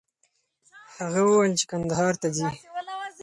[1.01, 2.47] هغه وویل چې کندهار ته ځي.